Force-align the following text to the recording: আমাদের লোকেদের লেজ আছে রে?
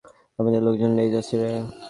আমাদের 0.39 0.61
লোকেদের 0.65 0.91
লেজ 0.97 1.13
আছে 1.21 1.35
রে? 1.41 1.51